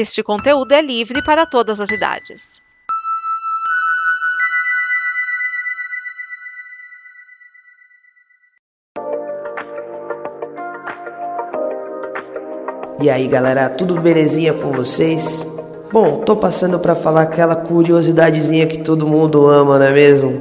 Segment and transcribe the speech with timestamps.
[0.00, 2.62] Este conteúdo é livre para todas as idades.
[13.00, 15.44] E aí galera, tudo belezinha com vocês?
[15.92, 20.40] Bom, tô passando para falar aquela curiosidadezinha que todo mundo ama, não é mesmo?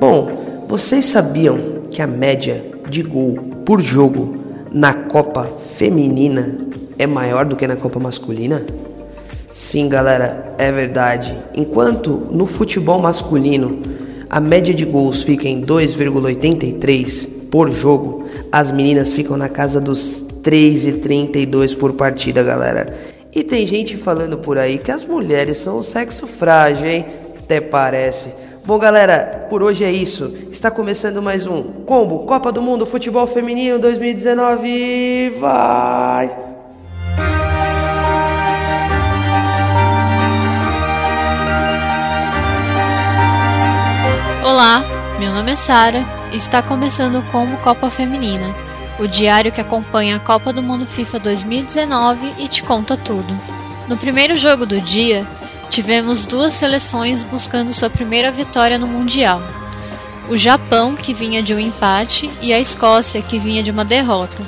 [0.00, 4.34] Bom, vocês sabiam que a média de gol por jogo
[4.72, 6.58] na Copa Feminina
[6.98, 8.66] é maior do que na Copa Masculina?
[9.56, 11.34] Sim, galera, é verdade.
[11.54, 13.80] Enquanto no futebol masculino
[14.28, 20.26] a média de gols fica em 2,83 por jogo, as meninas ficam na casa dos
[20.42, 22.94] 3,32 por partida, galera.
[23.34, 27.06] E tem gente falando por aí que as mulheres são o sexo frágil, hein?
[27.38, 28.34] Até parece.
[28.62, 30.34] Bom, galera, por hoje é isso.
[30.50, 35.30] Está começando mais um Combo Copa do Mundo Futebol Feminino 2019.
[35.40, 36.55] Vai!
[44.56, 44.82] Olá,
[45.18, 48.56] meu nome é Sara e está começando o Combo Copa Feminina,
[48.98, 53.38] o diário que acompanha a Copa do Mundo FIFA 2019 e te conta tudo.
[53.86, 55.28] No primeiro jogo do dia,
[55.68, 59.42] tivemos duas seleções buscando sua primeira vitória no Mundial.
[60.30, 64.42] O Japão, que vinha de um empate, e a Escócia, que vinha de uma derrota.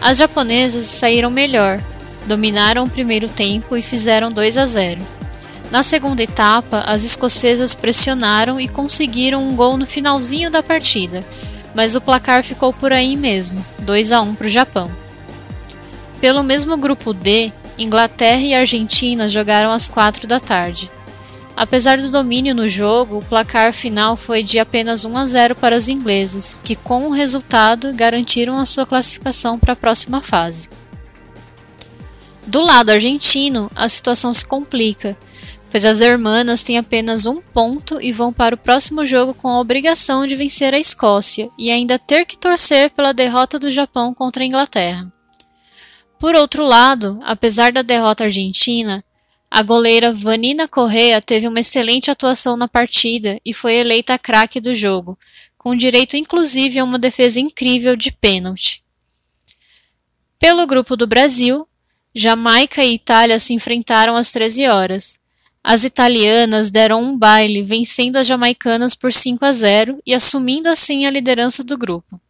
[0.00, 1.78] As japonesas saíram melhor,
[2.24, 5.15] dominaram o primeiro tempo e fizeram 2 a 0.
[5.70, 11.26] Na segunda etapa, as escocesas pressionaram e conseguiram um gol no finalzinho da partida,
[11.74, 14.90] mas o placar ficou por aí mesmo, 2 a 1 para o Japão.
[16.20, 20.90] Pelo mesmo grupo D, Inglaterra e Argentina jogaram às 4 da tarde.
[21.56, 25.76] Apesar do domínio no jogo, o placar final foi de apenas 1 a 0 para
[25.76, 30.68] os ingleses, que com o resultado garantiram a sua classificação para a próxima fase.
[32.46, 35.16] Do lado argentino, a situação se complica,
[35.76, 39.60] pois as hermanas têm apenas um ponto e vão para o próximo jogo com a
[39.60, 44.42] obrigação de vencer a Escócia e ainda ter que torcer pela derrota do Japão contra
[44.42, 45.12] a Inglaterra.
[46.18, 49.04] Por outro lado, apesar da derrota argentina,
[49.50, 54.62] a goleira Vanina Correa teve uma excelente atuação na partida e foi eleita a craque
[54.62, 55.14] do jogo,
[55.58, 58.82] com direito inclusive a uma defesa incrível de pênalti.
[60.38, 61.68] Pelo grupo do Brasil,
[62.14, 65.25] Jamaica e Itália se enfrentaram às 13 horas.
[65.68, 71.06] As italianas deram um baile, vencendo as jamaicanas por 5 a 0 e assumindo assim
[71.06, 72.20] a liderança do grupo.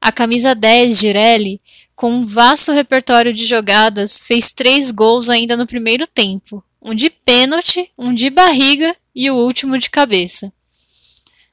[0.00, 1.60] A camisa 10, Girelli,
[1.94, 7.10] com um vasto repertório de jogadas, fez três gols ainda no primeiro tempo, um de
[7.10, 10.52] pênalti, um de barriga e o último de cabeça.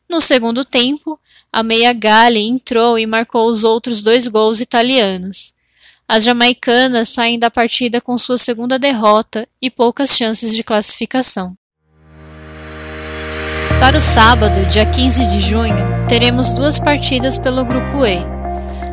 [0.10, 1.20] No segundo tempo,
[1.54, 5.54] a meia Gale entrou e marcou os outros dois gols italianos.
[6.14, 11.56] As jamaicanas saem da partida com sua segunda derrota e poucas chances de classificação.
[13.80, 15.74] Para o sábado, dia 15 de junho,
[16.10, 18.18] teremos duas partidas pelo Grupo E.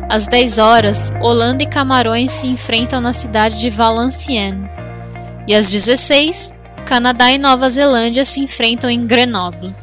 [0.07, 4.71] Às 10 horas, Holanda e Camarões se enfrentam na cidade de Valenciennes.
[5.45, 6.55] E às 16,
[6.85, 9.75] Canadá e Nova Zelândia se enfrentam em Grenoble.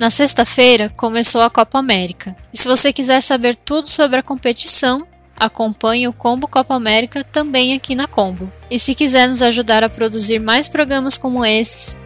[0.00, 2.34] Na sexta-feira começou a Copa América.
[2.54, 5.06] E se você quiser saber tudo sobre a competição,
[5.36, 8.50] acompanhe o Combo Copa América também aqui na Combo.
[8.70, 11.98] E se quiser nos ajudar a produzir mais programas como esses,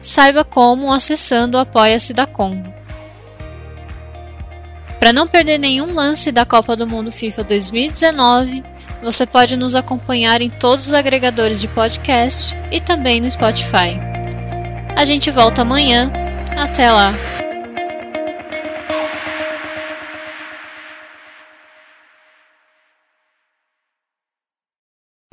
[0.00, 2.72] saiba como acessando o Apoia-se da Combo.
[4.98, 8.64] Para não perder nenhum lance da Copa do Mundo FIFA 2019,
[9.02, 14.00] você pode nos acompanhar em todos os agregadores de podcast e também no Spotify.
[14.96, 16.10] A gente volta amanhã.
[16.56, 17.31] Até lá!